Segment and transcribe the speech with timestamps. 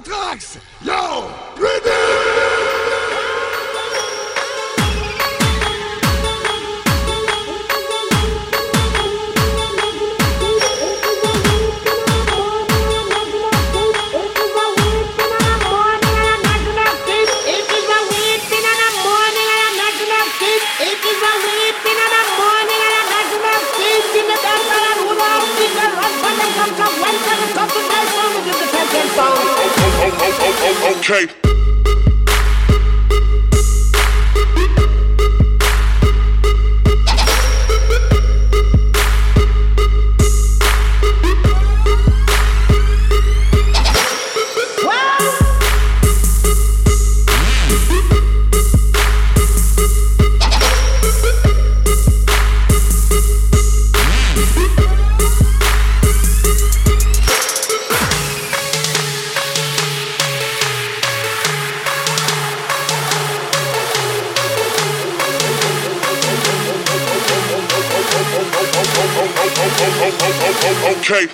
[0.00, 0.58] trax.
[0.82, 1.95] Yo, ready!
[70.06, 71.26] Okay.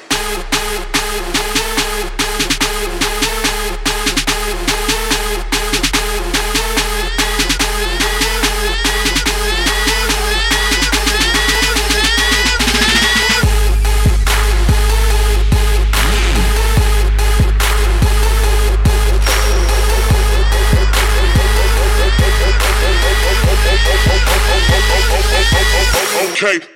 [26.43, 26.72] Okay.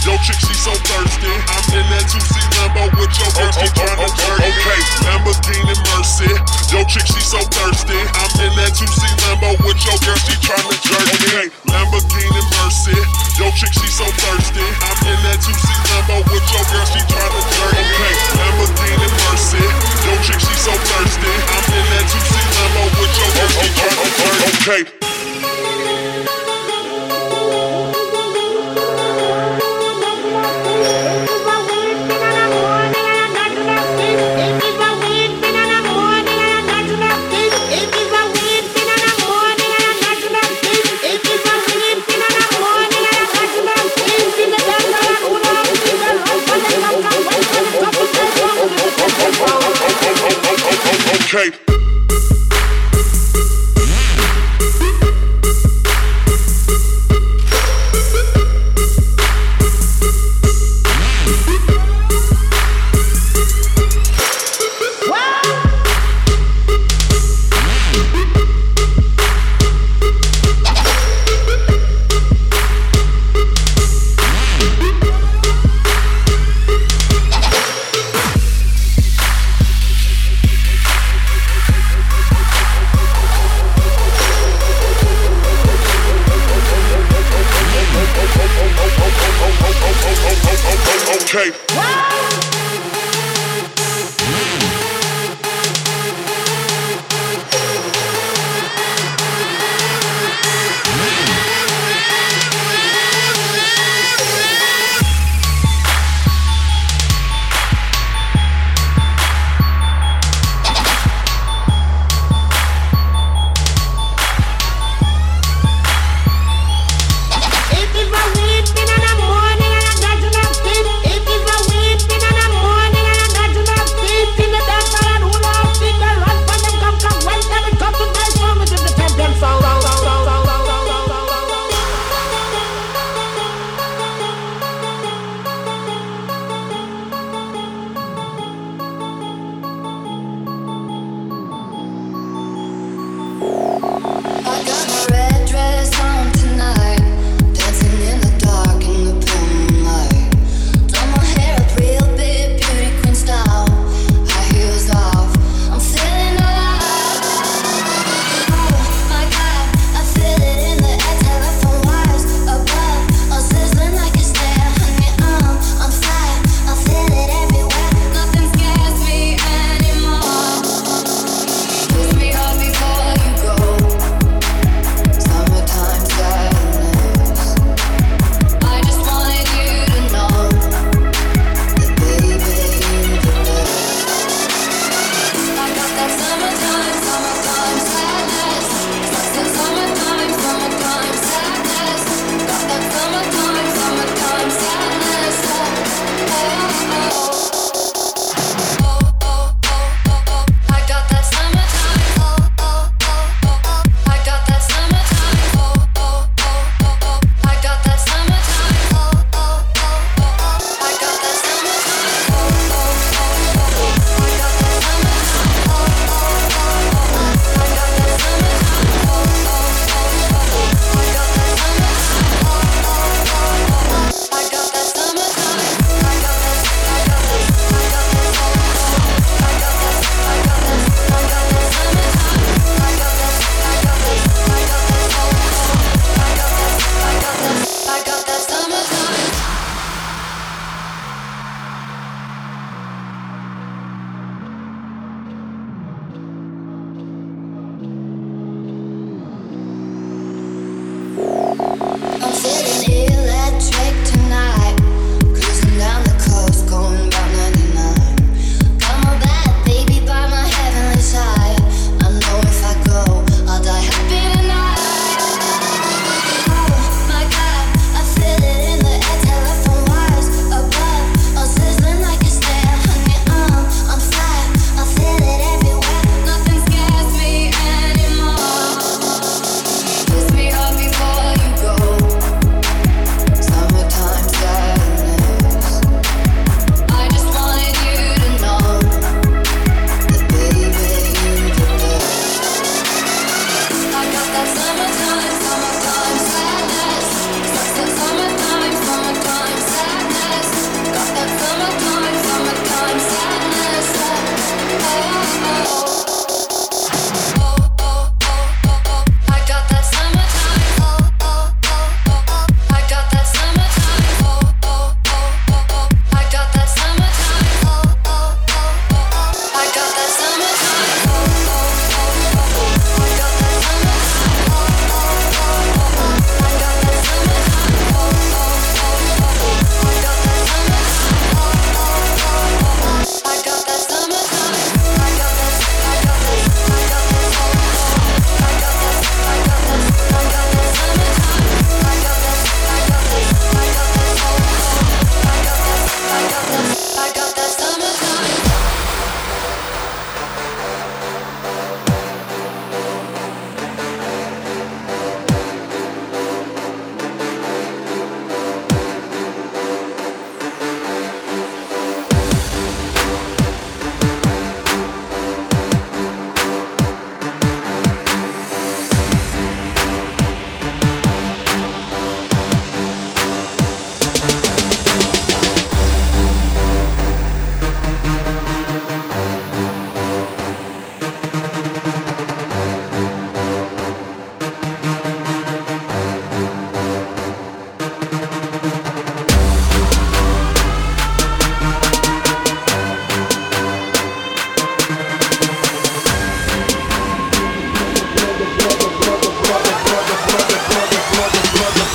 [0.00, 1.28] Yo, chick, oh, oh, oh, she so thirsty.
[1.28, 4.40] I'm in that 2C Lambo with your girl, she tryna jerk.
[4.40, 4.80] Okay.
[5.04, 6.32] Lamborghini Mercy.
[6.72, 8.00] Yo, chick, she so thirsty.
[8.16, 8.96] I'm in that 2C
[9.28, 11.04] Lambo with your girl, she tryna jerk.
[11.04, 11.52] Okay.
[11.68, 12.96] Lamborghini Mercy.
[13.36, 14.64] Yo, chick, she so thirsty.
[14.88, 17.76] I'm in that 2C Lambo with your girl, she tryna jerk.
[17.76, 18.14] Okay.
[18.40, 19.64] Lamborghini Mercy.
[20.08, 21.28] Yo, chick, she so thirsty.
[21.28, 24.96] I'm in that 2C Lambo with your girl, she tryna jerk.
[24.96, 25.09] Okay.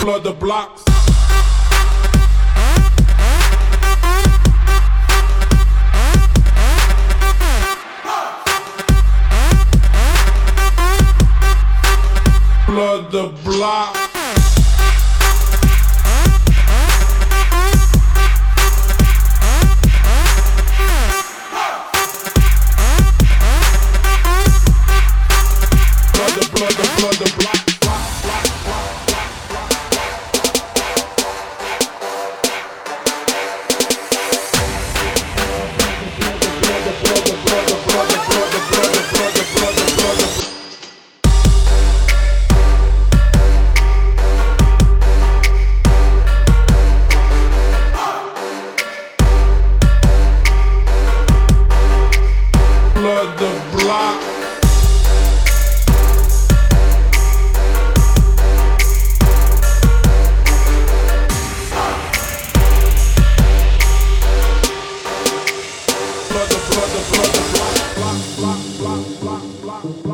[0.06, 0.85] flood the blocks.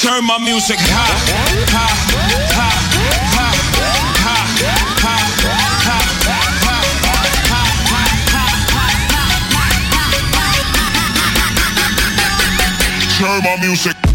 [0.00, 1.18] Turn my music high,
[1.70, 1.98] high,
[2.54, 2.78] high,
[3.34, 3.58] high,
[4.22, 4.46] high,
[5.02, 5.26] high,
[5.82, 6.10] high.
[13.20, 14.09] turn my music.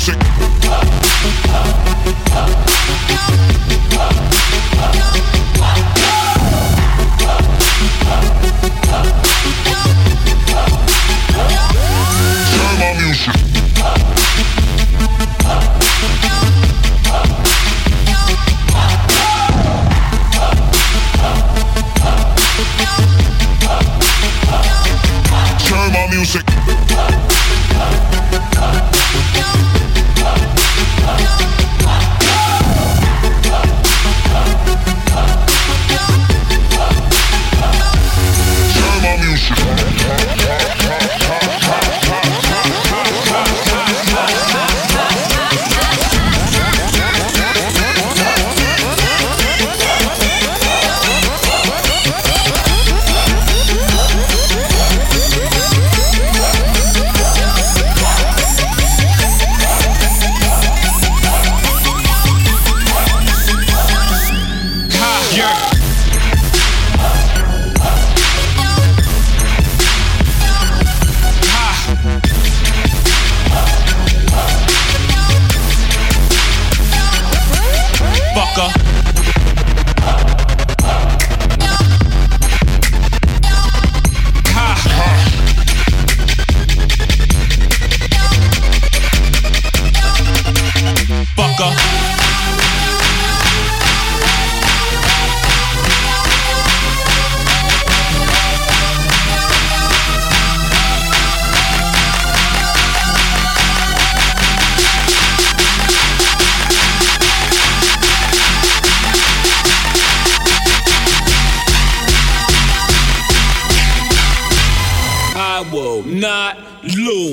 [0.00, 0.18] music.
[25.66, 26.59] Turn my music.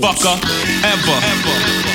[0.02, 0.38] motherfucker
[0.84, 1.88] ever.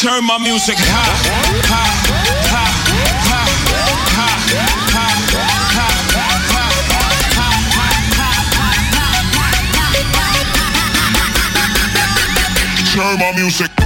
[0.00, 1.18] Turn my music high,
[1.66, 1.98] high,
[2.46, 2.74] high,
[3.28, 3.52] high,
[4.14, 4.38] high,
[4.94, 5.42] high,
[5.74, 6.07] high.
[12.98, 13.77] Turn my music.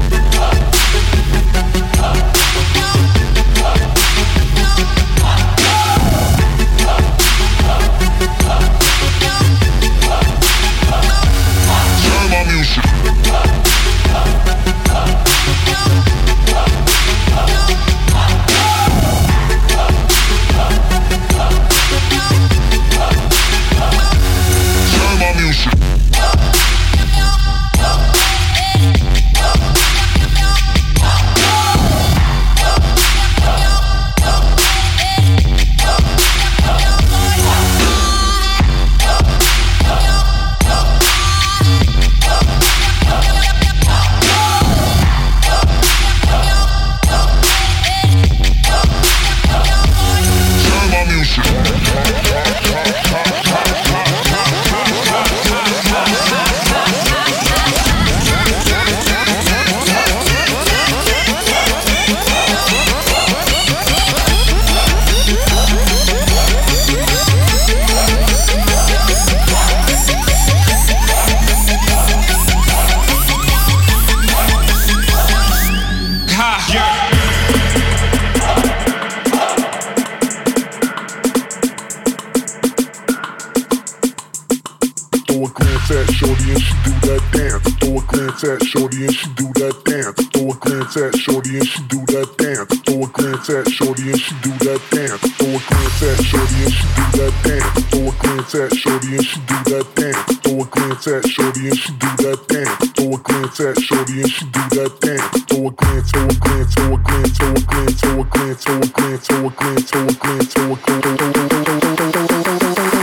[89.42, 90.26] Do that dance.
[90.30, 92.70] Throw a glance at Shorty and she do that dance.
[92.86, 95.18] Throw a glance at Shorty and she do that dance.
[95.18, 97.66] Throw a glance at Shorty and she do that dance.
[97.90, 100.22] Throw a glance at Shorty and she do that dance.
[100.42, 102.92] Throw a glance at Shorty and she do that dance.
[102.94, 105.26] Throw a glance at Shorty and she do that dance.
[105.50, 108.62] Throw a glance, throw a glance, throw a glance, throw a glance, throw a glance,
[108.62, 111.12] throw a glance, throw a glance, throw a glance, throw a glance,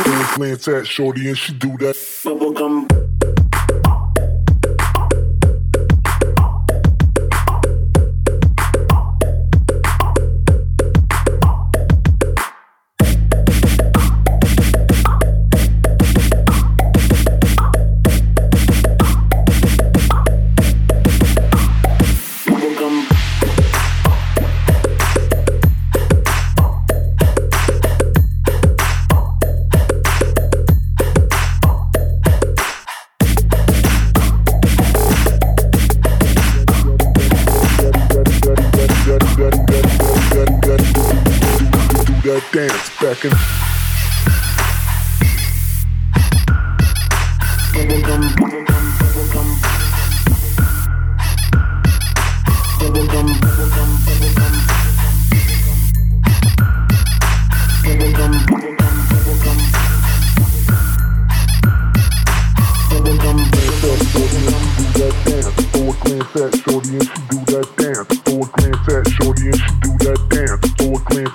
[0.07, 1.95] throw a glance at Shorty and she do that.
[1.95, 3.08] Bubblegum.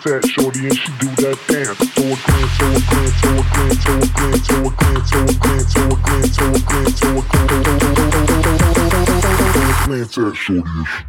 [0.07, 1.14] At Shorty and she do
[10.63, 11.04] por isso.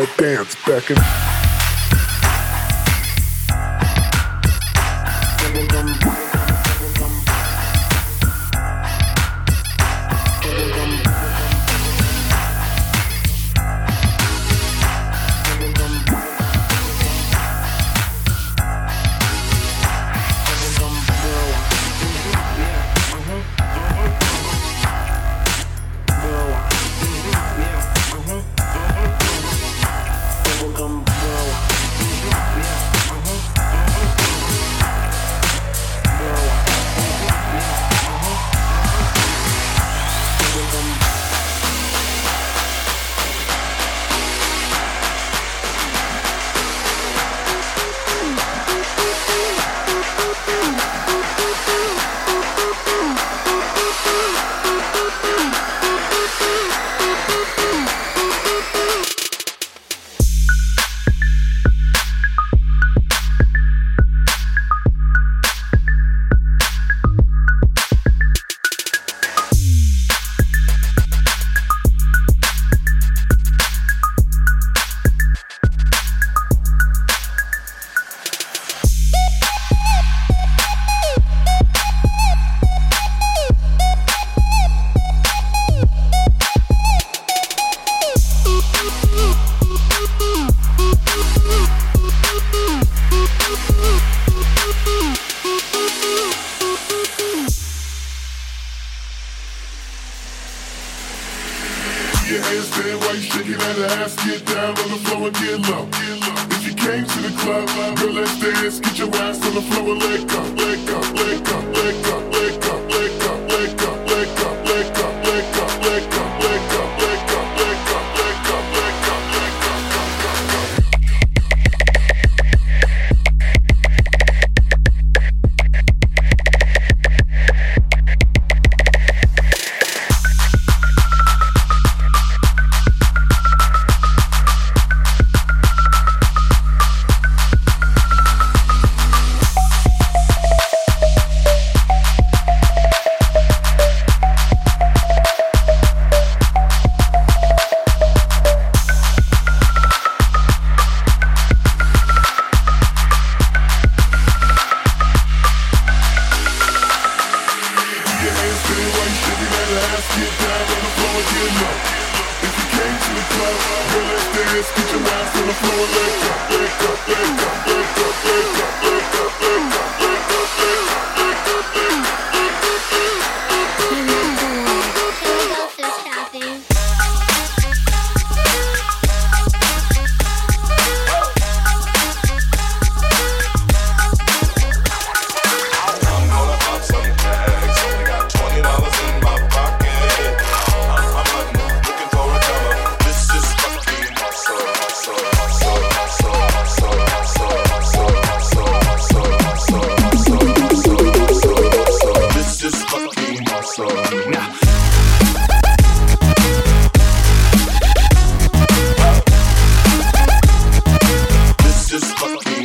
[0.00, 1.49] That dance back in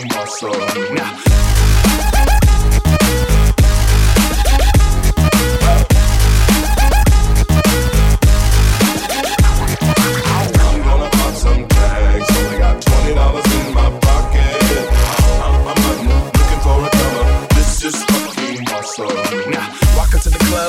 [0.10, 0.50] hustle.
[0.94, 1.26] Nah,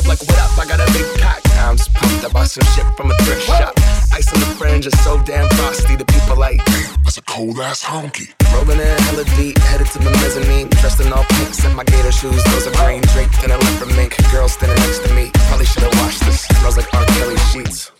[0.08, 0.58] like, what up?
[0.58, 1.40] I got a big cock.
[1.58, 2.24] I'm pumped.
[2.24, 3.74] I bought some shit from a thrift shop.
[4.12, 5.96] Ice on the fringe is so damn frosty.
[5.96, 6.64] The people like,
[7.04, 8.45] That's a cold ass honky.
[8.56, 10.68] Rolling in hella deep, headed to the mezzanine.
[10.80, 12.42] Dressed in all pink, set my gator shoes.
[12.44, 14.16] Those are green draped in a leopard mink.
[14.32, 15.30] Girl standing next to me.
[15.48, 16.42] Probably should've washed this.
[16.58, 17.04] Smells like R.
[17.04, 17.90] Kelly sheets.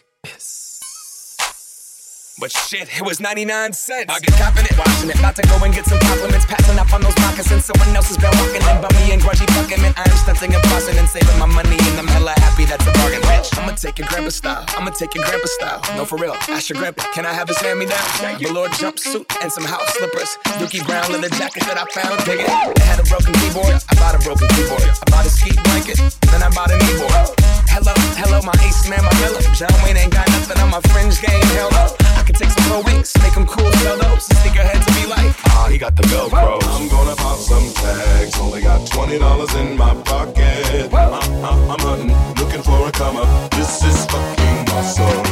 [2.38, 4.12] But shit, it was 99 cents.
[4.12, 5.16] I get confident washing it.
[5.16, 6.44] About to go and get some compliments.
[6.44, 7.64] Passing up on those moccasins.
[7.64, 9.96] Someone else has been walking in by me and grudgy fucking man.
[9.96, 11.80] I'm stunting and busting and saving my money.
[11.80, 13.56] And I'm hella happy that's a bargain, bitch.
[13.56, 14.68] I'ma take your grandpa style.
[14.76, 15.80] I'ma take your grandpa style.
[15.96, 16.36] No, for real.
[16.52, 17.08] Ask your grandpa.
[17.16, 18.04] Can I have his hand me down?
[18.36, 20.36] Velour jumpsuit and some house slippers.
[20.60, 22.20] Dookie brown leather jacket that I found.
[22.28, 22.52] Dig it.
[22.52, 23.80] I had a broken keyboard.
[23.88, 24.84] I bought a broken keyboard.
[24.84, 25.96] I bought a ski blanket.
[26.28, 27.32] Then I bought a kneeboard.
[27.72, 29.40] Hello, hello, my ace man, my mellow.
[29.56, 31.40] John Wayne ain't got nothing on my fringe game.
[31.56, 31.96] Hell no.
[32.26, 34.26] I can take some pro wings, make them cool, sell those.
[34.26, 36.58] Sneakerheads to be like, ah, he got the Velcro.
[36.60, 38.36] I'm gonna pop some tags.
[38.40, 40.92] Only got twenty dollars in my pocket.
[40.92, 43.52] I'm, I'm, I'm hunting, looking for a come up.
[43.52, 45.25] This is fucking hustle.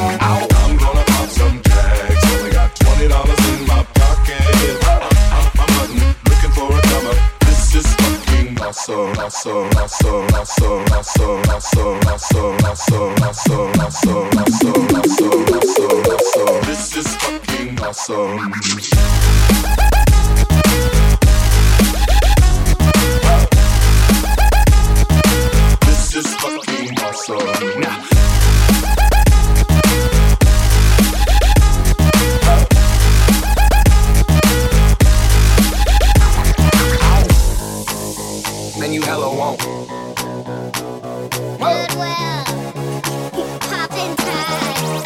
[16.67, 18.53] This is fucking awesome.
[26.17, 27.81] is fucking awesome.
[27.81, 28.14] Now,
[39.45, 39.61] you won't.
[41.59, 42.45] Goodwill.
[43.61, 45.05] Poppin' tags.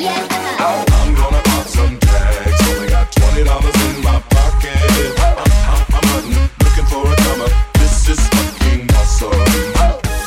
[0.00, 0.26] Yeah.
[0.60, 2.68] I'm gonna pop some tags.
[2.70, 4.78] Only got twenty dollars in my pocket.
[5.20, 5.36] I'm,
[5.68, 7.44] I'm, I'm hunting, looking for a come.
[7.74, 9.44] This is fucking awesome.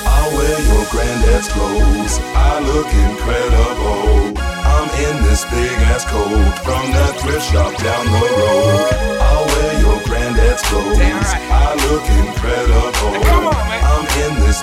[0.05, 2.19] I'll wear your granddad's clothes.
[2.35, 4.37] I look incredible.
[4.37, 8.93] I'm in this big ass coat from that thrift shop down the road.
[9.21, 10.97] I'll wear your granddad's clothes.
[10.97, 11.41] Damn right.
[11.49, 13.36] I look incredible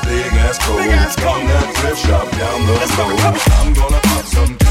[0.01, 0.81] this big ass coat
[1.15, 3.41] from that thrift shop down the road.
[3.61, 4.64] I'm gonna pop some.